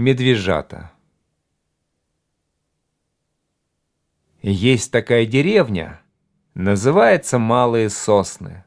Медвежата. 0.00 0.92
Есть 4.40 4.90
такая 4.92 5.26
деревня, 5.26 6.00
называется 6.54 7.38
Малые 7.38 7.90
Сосны. 7.90 8.64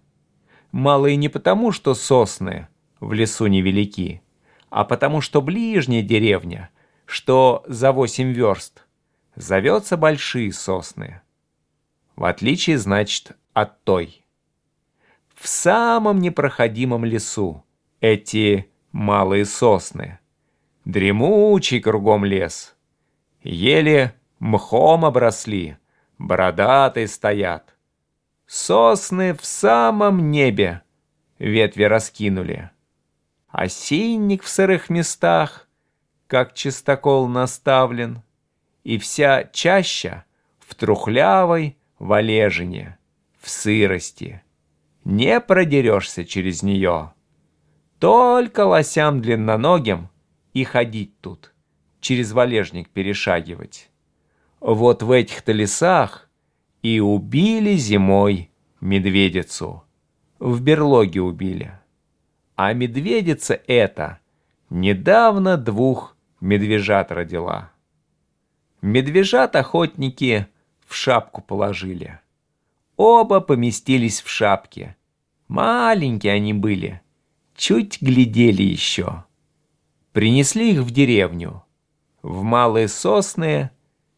Малые 0.72 1.16
не 1.16 1.30
потому, 1.30 1.72
что 1.72 1.96
сосны 1.96 2.68
в 3.00 3.14
лесу 3.14 3.48
невелики, 3.48 4.22
а 4.70 4.86
потому, 4.86 5.22
что 5.22 5.42
ближняя 5.42 6.04
деревня, 6.04 6.70
что 7.06 7.64
за 7.68 7.94
восемь 7.94 8.32
верст, 8.32 8.86
зовется 9.36 9.98
Большие 9.98 10.54
Сосны. 10.54 11.22
В 12.16 12.26
отличие, 12.26 12.78
значит, 12.78 13.32
от 13.54 13.84
той. 13.84 14.24
В 15.34 15.48
самом 15.48 16.20
непроходимом 16.22 17.04
лесу 17.04 17.66
эти 18.02 18.70
малые 18.92 19.46
сосны– 19.46 20.20
Дремучий 20.86 21.80
кругом 21.80 22.26
лес. 22.26 22.76
Еле 23.42 24.16
мхом 24.40 25.06
обросли, 25.06 25.78
бородатые 26.18 27.08
стоят. 27.08 27.76
Сосны 28.46 29.34
в 29.34 29.46
самом 29.46 30.30
небе 30.30 30.82
ветви 31.40 31.84
раскинули. 31.84 32.70
Осинник 33.48 34.44
в 34.44 34.50
сырых 34.50 34.90
местах, 34.90 35.68
как 36.28 36.54
чистокол 36.54 37.28
наставлен, 37.28 38.22
И 38.84 38.98
вся 38.98 39.46
чаща 39.46 40.26
в 40.60 40.76
трухлявой 40.76 41.78
валежине, 42.00 42.98
в 43.40 43.50
сырости. 43.50 44.44
Не 45.06 45.40
продерешься 45.40 46.26
через 46.26 46.64
нее. 46.64 47.14
Только 48.00 48.66
лосям 48.66 49.22
длинноногим 49.22 50.10
и 50.54 50.64
ходить 50.64 51.20
тут, 51.20 51.54
через 52.00 52.32
валежник 52.32 52.90
перешагивать. 52.90 53.90
Вот 54.60 55.04
в 55.04 55.12
этих-то 55.12 55.52
лесах 55.52 56.30
и 56.82 57.00
убили 57.00 57.76
зимой 57.76 58.52
медведицу. 58.80 59.84
В 60.40 60.62
берлоге 60.62 61.22
убили. 61.22 61.80
А 62.56 62.74
медведица 62.74 63.60
эта 63.68 64.20
недавно 64.70 65.58
двух 65.58 66.16
медвежат 66.40 67.12
родила. 67.12 67.72
Медвежат 68.82 69.56
охотники 69.56 70.48
в 70.86 70.94
шапку 70.94 71.42
положили. 71.42 72.20
Оба 72.98 73.40
поместились 73.40 74.22
в 74.22 74.30
шапке. 74.30 74.96
Маленькие 75.48 76.34
они 76.34 76.54
были, 76.54 77.02
чуть 77.56 78.02
глядели 78.02 78.64
еще. 78.64 79.24
Принесли 80.14 80.74
их 80.74 80.82
в 80.82 80.92
деревню, 80.92 81.64
в 82.22 82.44
Малые 82.44 82.88
Сосны, 82.88 83.72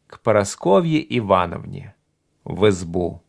к 0.06 0.20
Поросковье 0.20 1.04
Ивановне, 1.18 1.96
в 2.44 2.68
избу. 2.68 3.22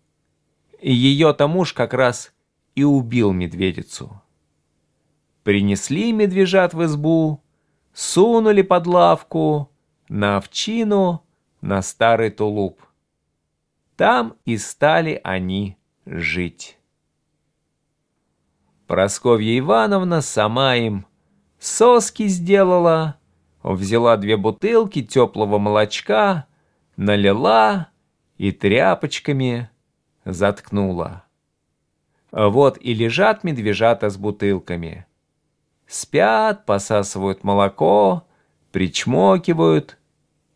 Ее-то 0.82 1.48
муж 1.48 1.72
как 1.72 1.94
раз 1.94 2.34
и 2.76 2.84
убил 2.84 3.32
медведицу. 3.32 4.22
Принесли 5.44 6.12
медвежат 6.12 6.74
в 6.74 6.84
избу, 6.84 7.42
сунули 7.94 8.62
под 8.62 8.86
лавку, 8.86 9.72
на 10.10 10.36
овчину, 10.36 11.24
на 11.62 11.82
старый 11.82 12.32
тулуп. 12.32 12.82
Там 13.96 14.36
и 14.44 14.58
стали 14.58 15.22
они 15.24 15.78
жить. 16.06 16.78
Просковья 18.88 19.58
Ивановна 19.58 20.22
сама 20.22 20.76
им 20.76 21.06
соски 21.60 22.28
сделала, 22.28 23.18
взяла 23.64 24.18
две 24.18 24.38
бутылки 24.38 25.04
теплого 25.04 25.58
молочка, 25.58 26.46
налила 26.96 27.90
и 28.38 28.52
тряпочками 28.52 29.70
заткнула. 30.26 31.24
Вот 32.32 32.78
и 32.82 32.94
лежат 32.94 33.44
медвежата 33.44 34.10
с 34.10 34.18
бутылками. 34.18 35.06
Спят, 35.88 36.66
посасывают 36.66 37.44
молоко, 37.44 38.28
причмокивают 38.72 39.98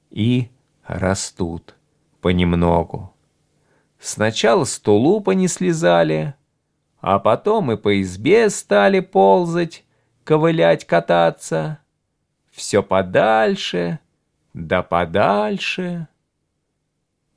и 0.09 0.49
растут 0.85 1.75
понемногу. 2.19 3.13
Сначала 3.99 4.65
с 4.65 4.79
тулупа 4.79 5.31
не 5.31 5.47
слезали, 5.47 6.35
а 6.99 7.19
потом 7.19 7.71
и 7.71 7.77
по 7.77 8.01
избе 8.01 8.49
стали 8.49 8.99
ползать, 8.99 9.85
ковылять, 10.23 10.85
кататься. 10.85 11.79
Все 12.51 12.83
подальше, 12.83 13.99
да 14.53 14.83
подальше. 14.83 16.07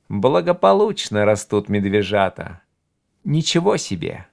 Благополучно 0.09 1.25
растут 1.25 1.69
медвежата. 1.69 2.61
Ничего 3.23 3.77
себе. 3.77 4.27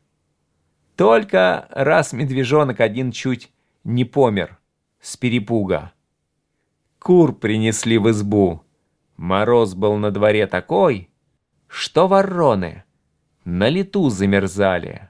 Только 0.96 1.66
раз 1.70 2.12
медвежонок 2.12 2.80
один 2.80 3.10
чуть 3.10 3.50
не 3.84 4.04
помер 4.04 4.58
с 5.00 5.16
перепуга. 5.16 5.92
Кур 6.98 7.34
принесли 7.34 7.98
в 7.98 8.10
избу. 8.10 8.62
Мороз 9.16 9.74
был 9.74 9.96
на 9.96 10.10
дворе 10.10 10.46
такой, 10.46 11.08
что 11.68 12.06
вороны 12.06 12.84
на 13.44 13.68
лету 13.68 14.10
замерзали. 14.10 15.08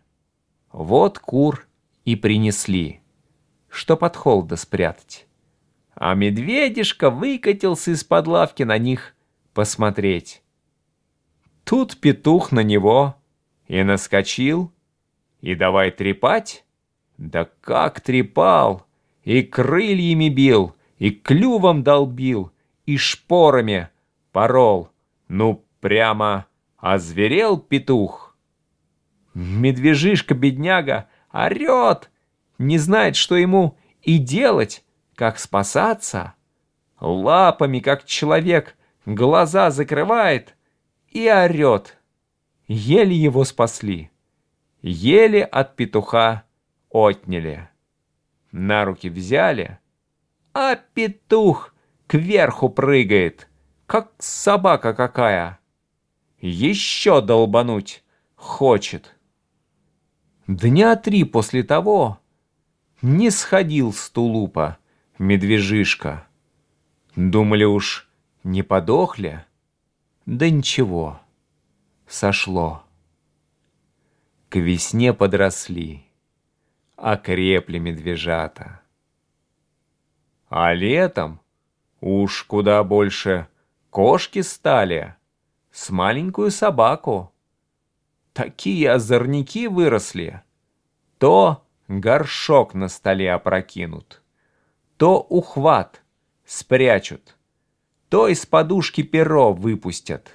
Вот 0.71 1.19
кур 1.19 1.67
и 2.05 2.15
принесли 2.17 3.02
что 3.73 3.97
под 3.97 4.17
холода 4.17 4.57
спрятать. 4.57 5.27
А 5.95 6.15
медведишка 6.15 7.09
выкатился 7.09 7.93
из-под 7.93 8.27
лавки 8.27 8.63
на 8.65 8.77
них 8.77 9.17
посмотреть. 9.55 10.43
Тут 11.65 11.97
петух 11.99 12.53
на 12.53 12.61
него 12.61 13.17
и 13.69 13.83
наскочил, 13.83 14.71
и 15.41 15.55
давай 15.55 15.91
трепать. 15.91 16.65
Да 17.17 17.49
как 17.63 18.01
трепал! 18.01 18.87
И 19.25 19.43
крыльями 19.43 20.29
бил, 20.29 20.75
и 20.99 21.11
клювом 21.11 21.83
долбил, 21.83 22.53
и 22.85 22.97
шпорами 22.99 23.89
порол. 24.33 24.91
Ну, 25.29 25.65
прямо 25.81 26.47
озверел 26.77 27.57
петух. 27.57 28.37
Медвежишка-бедняга 29.35 31.09
орет, 31.33 32.11
не 32.63 32.79
знает, 32.79 33.17
что 33.17 33.37
ему 33.37 33.77
и 34.01 34.19
делать, 34.19 34.85
как 35.15 35.39
спасаться. 35.39 36.35
Лапами, 37.01 37.81
как 37.81 38.05
человек, 38.05 38.77
глаза 39.05 39.71
закрывает 39.71 40.57
и 41.09 41.29
орет. 41.29 41.99
Еле 42.69 43.17
его 43.17 43.45
спасли. 43.45 44.11
Еле 44.81 45.45
от 45.45 45.77
петуха 45.77 46.45
отняли. 46.89 47.69
На 48.51 48.85
руки 48.85 49.09
взяли, 49.09 49.79
а 50.55 50.77
петух 50.77 51.75
кверху 52.07 52.69
прыгает, 52.69 53.49
как 53.87 54.13
собака 54.19 54.95
какая. 54.95 55.59
Еще 56.41 57.21
долбануть 57.21 58.05
хочет. 58.35 59.17
Дня 60.47 60.97
три 60.97 61.25
после 61.25 61.63
того 61.63 62.22
не 63.03 63.31
сходил 63.31 63.93
с 63.93 64.09
тулупа 64.11 64.79
медвежишка. 65.19 66.27
Думали 67.17 67.65
уж, 67.65 68.09
не 68.45 68.63
подохли? 68.63 69.45
Да 70.25 70.49
ничего, 70.49 71.21
сошло. 72.07 72.85
К 74.49 74.57
весне 74.57 75.13
подросли, 75.13 76.05
окрепли 76.97 77.79
медвежата. 77.79 78.81
А 80.49 80.73
летом 80.73 81.41
уж 82.01 82.45
куда 82.45 82.85
больше 82.85 83.49
кошки 83.91 84.43
стали, 84.43 85.17
с 85.73 85.91
маленькую 85.91 86.51
собаку. 86.51 87.33
Такие 88.33 88.93
озорники 88.93 89.67
выросли. 89.67 90.43
То 91.19 91.65
горшок 92.01 92.75
на 92.75 92.89
столе 92.89 93.33
опрокинут, 93.33 94.23
то 94.97 95.21
ухват 95.21 96.03
спрячут, 96.45 97.37
то 98.09 98.29
из 98.29 98.47
подушки 98.47 99.03
перо 99.03 99.53
выпустят. 99.53 100.33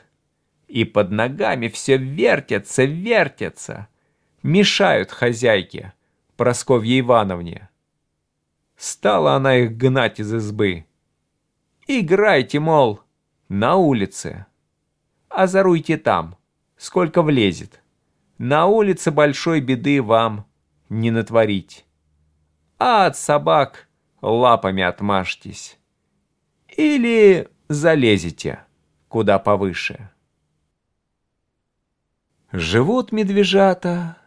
И 0.67 0.83
под 0.83 1.11
ногами 1.11 1.69
все 1.69 1.97
вертятся, 1.97 2.83
вертятся, 2.83 3.87
мешают 4.43 5.11
хозяйке, 5.11 5.93
Просковье 6.35 6.99
Ивановне. 6.99 7.69
Стала 8.75 9.33
она 9.33 9.55
их 9.55 9.75
гнать 9.75 10.19
из 10.19 10.33
избы. 10.33 10.85
Играйте, 11.87 12.59
мол, 12.59 13.01
на 13.49 13.75
улице. 13.75 14.45
Озоруйте 15.29 15.97
там, 15.97 16.37
сколько 16.75 17.21
влезет. 17.21 17.81
На 18.37 18.67
улице 18.67 19.09
большой 19.09 19.61
беды 19.61 20.01
вам 20.03 20.45
не 20.89 21.11
натворить. 21.11 21.85
А 22.79 23.07
от 23.07 23.17
собак 23.17 23.87
лапами 24.21 24.83
отмажьтесь. 24.83 25.77
или 26.77 27.49
залезете 27.69 28.63
куда 29.07 29.39
повыше. 29.39 30.09
Живут 32.51 33.11
медвежата 33.11 34.17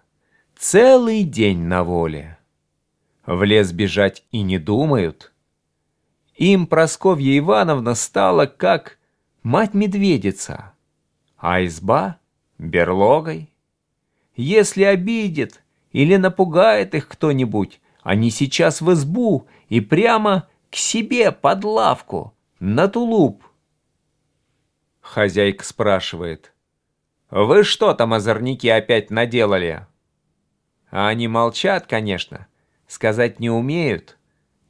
целый 0.57 1.23
день 1.23 1.61
на 1.61 1.85
воле. 1.85 2.39
В 3.25 3.45
лес 3.45 3.73
бежать 3.73 4.25
и 4.33 4.43
не 4.43 4.59
думают. 4.59 5.33
Им 6.35 6.67
Просковья 6.67 7.39
Ивановна 7.39 7.95
стала 7.95 8.47
как 8.47 8.99
мать-медведица, 9.43 10.75
а 11.37 11.65
изба— 11.65 12.19
берлогой. 12.59 13.51
Если 14.37 14.85
обидит 14.85 15.63
или 15.93 16.17
напугает 16.17 16.95
их 16.95 17.09
кто-нибудь, 17.09 17.81
они 18.03 18.31
сейчас 18.31 18.81
в 18.81 18.93
избу 18.93 19.47
и 19.69 19.81
прямо 19.81 20.49
к 20.71 20.77
себе 20.77 21.33
под 21.33 21.65
лавку, 21.65 22.35
на 22.59 22.89
тулуп. 22.89 23.45
Хозяйка 25.01 25.65
спрашивает. 25.65 26.53
«Вы 27.31 27.65
что 27.65 27.95
там, 27.95 28.13
озорники, 28.13 28.67
опять 28.67 29.11
наделали?» 29.11 29.87
А 30.91 31.09
они 31.09 31.29
молчат, 31.29 31.87
конечно, 31.87 32.49
сказать 32.87 33.39
не 33.39 33.51
умеют, 33.51 34.19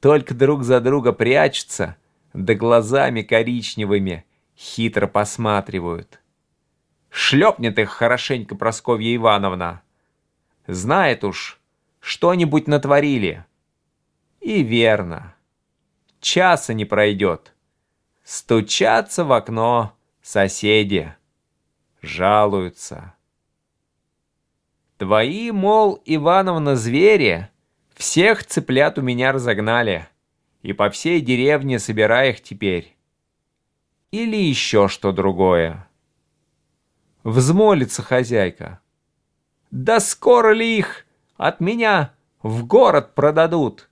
только 0.00 0.34
друг 0.34 0.62
за 0.62 0.80
друга 0.80 1.12
прячутся, 1.12 1.96
да 2.34 2.54
глазами 2.54 3.22
коричневыми 3.22 4.24
хитро 4.56 5.06
посматривают. 5.06 6.20
Шлепнет 7.08 7.78
их 7.78 7.90
хорошенько 7.90 8.54
Просковья 8.54 9.14
Ивановна. 9.16 9.82
Знает 10.70 11.24
уж, 11.24 11.60
что-нибудь 11.98 12.68
натворили. 12.68 13.44
И 14.40 14.62
верно. 14.62 15.34
Часа 16.20 16.74
не 16.74 16.84
пройдет. 16.84 17.52
Стучатся 18.22 19.24
в 19.24 19.32
окно 19.32 19.96
соседи. 20.22 21.12
Жалуются. 22.02 23.14
Твои, 24.96 25.50
мол, 25.50 26.00
Ивановна, 26.04 26.76
звери, 26.76 27.48
всех 27.96 28.46
цыплят 28.46 28.96
у 28.96 29.02
меня 29.02 29.32
разогнали, 29.32 30.06
и 30.62 30.72
по 30.72 30.88
всей 30.88 31.20
деревне 31.20 31.80
собирай 31.80 32.30
их 32.30 32.42
теперь. 32.42 32.96
Или 34.12 34.36
еще 34.36 34.86
что 34.86 35.10
другое. 35.10 35.88
Взмолится 37.24 38.02
хозяйка. 38.02 38.80
Да 39.70 40.00
скоро 40.00 40.52
ли 40.52 40.78
их 40.78 41.06
от 41.36 41.60
меня 41.60 42.14
в 42.42 42.66
город 42.66 43.14
продадут? 43.14 43.88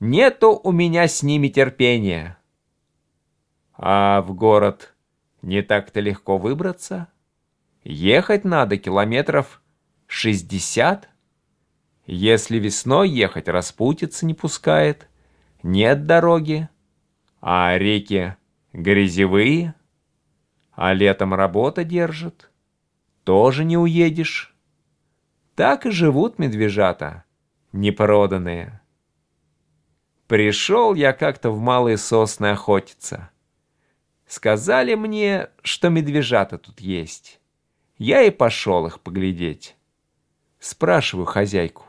Нету 0.00 0.60
у 0.62 0.72
меня 0.72 1.06
с 1.06 1.22
ними 1.22 1.48
терпения. 1.48 2.38
А 3.74 4.20
в 4.22 4.34
город 4.34 4.94
не 5.40 5.62
так-то 5.62 6.00
легко 6.00 6.38
выбраться? 6.38 7.08
Ехать 7.84 8.44
надо 8.44 8.76
километров 8.76 9.62
шестьдесят. 10.06 11.08
Если 12.04 12.58
весной 12.58 13.08
ехать 13.08 13.48
распутиться 13.48 14.26
не 14.26 14.34
пускает, 14.34 15.08
нет 15.62 16.04
дороги, 16.06 16.68
а 17.40 17.78
реки 17.78 18.36
грязевые, 18.72 19.74
а 20.72 20.92
летом 20.94 21.32
работа 21.32 21.84
держит, 21.84 22.50
тоже 23.22 23.64
не 23.64 23.76
уедешь. 23.76 24.51
Так 25.62 25.86
и 25.86 25.90
живут 25.90 26.40
медвежата, 26.40 27.22
непроданные. 27.70 28.80
Пришел 30.26 30.92
я 30.94 31.12
как-то 31.12 31.52
в 31.52 31.60
малые 31.60 31.98
сосны 31.98 32.46
охотиться. 32.46 33.30
Сказали 34.26 34.96
мне, 34.96 35.50
что 35.62 35.88
медвежата 35.88 36.58
тут 36.58 36.80
есть. 36.80 37.40
Я 37.96 38.22
и 38.22 38.30
пошел 38.32 38.88
их 38.88 38.98
поглядеть. 38.98 39.76
Спрашиваю 40.58 41.26
хозяйку, 41.26 41.84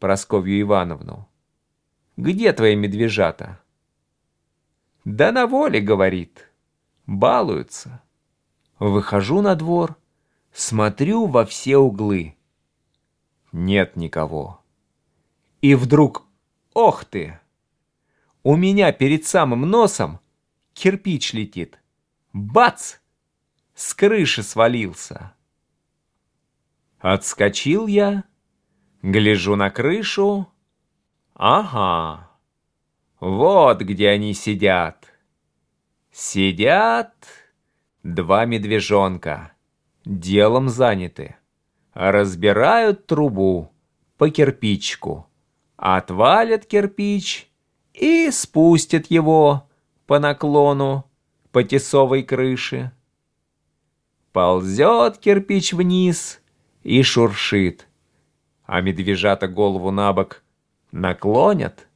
Просковью 0.00 0.60
Ивановну, 0.62 1.28
где 2.16 2.52
твои 2.52 2.74
медвежата? 2.74 3.60
Да 5.04 5.30
на 5.30 5.46
воле, 5.46 5.80
говорит, 5.80 6.50
балуются. 7.06 8.02
Выхожу 8.80 9.42
на 9.42 9.54
двор, 9.54 9.94
смотрю 10.52 11.26
во 11.26 11.46
все 11.46 11.76
углы. 11.76 12.34
Нет 13.52 13.96
никого. 13.96 14.60
И 15.60 15.74
вдруг, 15.74 16.24
ох 16.74 17.04
ты! 17.04 17.38
У 18.42 18.56
меня 18.56 18.90
перед 18.92 19.24
самым 19.26 19.62
носом 19.62 20.20
кирпич 20.72 21.32
летит. 21.32 21.78
Бац! 22.32 22.96
С 23.74 23.94
крыши 23.94 24.42
свалился. 24.42 25.34
Отскочил 26.98 27.86
я, 27.86 28.24
гляжу 29.02 29.56
на 29.56 29.70
крышу. 29.70 30.48
Ага, 31.34 32.30
вот 33.18 33.80
где 33.82 34.10
они 34.10 34.34
сидят. 34.34 35.12
Сидят 36.10 37.14
два 38.02 38.44
медвежонка, 38.44 39.52
делом 40.04 40.68
заняты. 40.68 41.36
Разбирают 41.94 43.06
трубу 43.06 43.70
по 44.16 44.30
кирпичку, 44.30 45.26
отвалят 45.76 46.66
кирпич 46.66 47.50
и 47.92 48.30
спустят 48.30 49.06
его 49.06 49.68
по 50.06 50.18
наклону 50.18 51.04
по 51.50 51.62
тесовой 51.62 52.22
крыше. 52.22 52.92
Ползет 54.32 55.18
кирпич 55.18 55.72
вниз— 55.72 56.38
и 56.82 57.02
шуршит, 57.02 57.86
а 58.64 58.80
медвежата 58.80 59.48
голову 59.48 59.90
на 59.90 60.12
бок 60.12 60.42
наклонят 60.90 61.86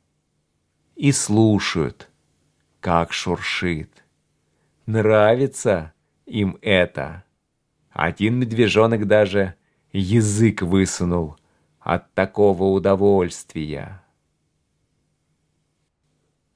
и 0.95 1.13
слушают, 1.13 2.09
как 2.81 3.13
шуршит. 3.13 4.05
Нравится 4.87 5.93
им 6.27 6.59
это. 6.63 7.25
Один 7.91 8.39
медвежонок 8.39 9.07
даже 9.07 9.55
язык 9.97 10.63
высунул 10.63 11.37
от 11.81 12.13
такого 12.15 12.65
удовольствия. 12.65 14.03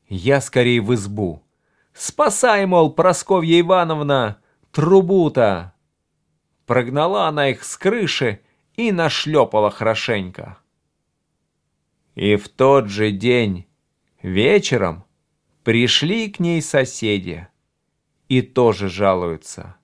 Я 0.09 0.41
скорее 0.41 0.81
в 0.81 0.95
избу. 0.95 1.43
Спасай, 1.95 2.67
мол, 2.67 2.93
Просковья 2.93 3.61
Ивановна, 3.61 4.41
трубу-то! 4.73 5.73
Прогнала 6.67 7.29
она 7.29 7.49
их 7.49 7.65
с 7.65 7.76
крыши 7.76 8.41
и 8.75 8.93
нашлепала 8.93 9.71
хорошенько. 9.71 10.59
И 12.15 12.37
в 12.37 12.49
тот 12.49 12.88
же 12.88 13.11
день, 13.11 13.67
вечером, 14.23 15.05
пришли 15.65 16.31
к 16.31 16.41
ней 16.41 16.61
соседи 16.61 17.49
и 18.29 18.43
тоже 18.43 18.88
жалуются. 18.88 19.76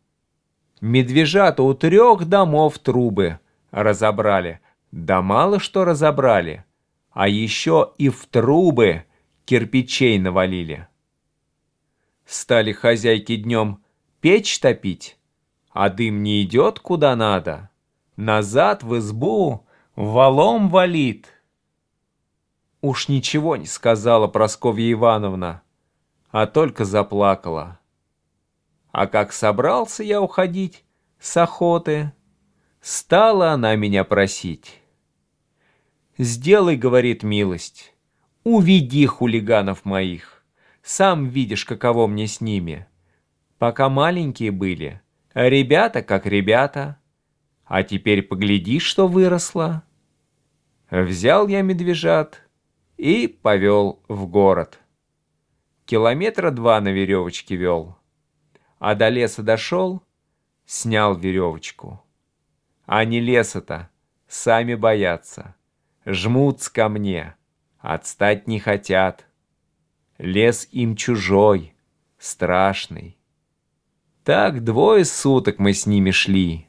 Медвежата 0.80 1.62
у 1.62 1.72
трех 1.74 2.26
домов 2.26 2.78
трубы 2.78 3.40
разобрали, 3.76 4.60
да 4.90 5.20
мало 5.20 5.60
что 5.60 5.84
разобрали, 5.84 6.64
а 7.10 7.28
еще 7.28 7.92
и 7.98 8.08
в 8.08 8.24
трубы 8.26 9.04
кирпичей 9.44 10.18
навалили. 10.18 10.88
Стали 12.24 12.72
хозяйки 12.72 13.36
днем 13.36 13.84
печь 14.20 14.58
топить, 14.60 15.18
а 15.70 15.90
дым 15.90 16.22
не 16.22 16.42
идет 16.42 16.80
куда 16.80 17.14
надо. 17.14 17.68
Назад 18.16 18.82
в 18.82 18.96
избу 18.96 19.66
валом 19.94 20.70
валит. 20.70 21.28
Уж 22.80 23.08
ничего 23.08 23.56
не 23.56 23.66
сказала 23.66 24.26
Просковья 24.26 24.90
Ивановна, 24.90 25.62
а 26.30 26.46
только 26.46 26.86
заплакала. 26.86 27.78
А 28.90 29.06
как 29.06 29.34
собрался 29.34 30.02
я 30.02 30.22
уходить 30.22 30.84
с 31.18 31.36
охоты, 31.36 32.12
стала 32.86 33.50
она 33.50 33.74
меня 33.74 34.04
просить. 34.04 34.80
«Сделай,— 36.18 36.76
говорит 36.76 37.24
милость,— 37.24 37.92
уведи 38.44 39.06
хулиганов 39.06 39.84
моих. 39.84 40.44
Сам 40.82 41.26
видишь, 41.26 41.64
каково 41.64 42.06
мне 42.06 42.28
с 42.28 42.40
ними. 42.40 42.86
Пока 43.58 43.88
маленькие 43.88 44.52
были, 44.52 45.02
Ребята 45.34 46.02
как 46.02 46.26
ребята. 46.26 47.00
А 47.64 47.82
теперь 47.82 48.22
погляди, 48.22 48.78
что 48.78 49.08
выросло. 49.08 49.82
Взял 50.88 51.48
я 51.48 51.62
медвежат 51.62 52.40
и 52.96 53.26
повел 53.26 54.00
в 54.06 54.28
город. 54.28 54.78
Километра 55.86 56.52
два 56.52 56.80
на 56.80 56.88
веревочке 56.88 57.56
вел. 57.56 57.98
А 58.78 58.94
до 58.94 59.08
леса 59.08 59.42
дошел, 59.42 60.02
снял 60.64 61.16
веревочку. 61.16 62.05
А 62.86 63.04
не 63.04 63.20
леса-то, 63.20 63.90
сами 64.28 64.74
боятся. 64.74 65.56
Жмутся 66.04 66.72
ко 66.72 66.88
мне, 66.88 67.34
отстать 67.80 68.46
не 68.46 68.60
хотят. 68.60 69.26
Лес 70.18 70.68
им 70.70 70.94
чужой, 70.94 71.74
страшный. 72.16 73.18
Так 74.22 74.62
двое 74.62 75.04
суток 75.04 75.58
мы 75.58 75.72
с 75.72 75.86
ними 75.86 76.12
шли. 76.12 76.68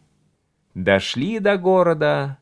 Дошли 0.74 1.40
до 1.40 1.58
города. 1.58 2.40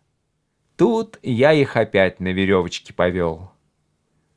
Тут 0.78 1.20
я 1.22 1.54
их 1.54 1.76
опять 1.76 2.20
на 2.20 2.30
веревочке 2.30 2.94
повел. 2.94 3.52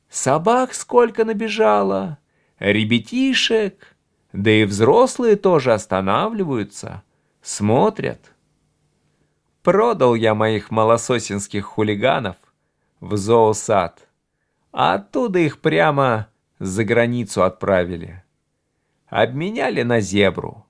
Собак 0.09 0.75
сколько 0.75 1.25
набежало, 1.25 2.19
ребятишек, 2.59 3.97
да 4.33 4.51
и 4.51 4.65
взрослые 4.65 5.37
тоже 5.37 5.73
останавливаются, 5.73 7.03
смотрят. 7.41 8.33
Продал 9.69 10.15
я 10.15 10.35
моих 10.35 10.71
малососинских 10.71 11.67
хулиганов 11.67 12.37
в 13.01 13.19
зоосад, 13.19 14.09
а 14.73 14.95
оттуда 14.95 15.41
их 15.41 15.61
прямо 15.61 16.29
за 16.59 16.85
границу 16.85 17.43
отправили. 17.43 18.25
Обменяли 19.09 19.83
на 19.83 20.01
зебру, 20.01 20.65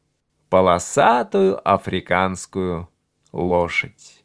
полосатую 0.51 1.61
африканскую 1.63 2.89
лошадь. 3.31 4.18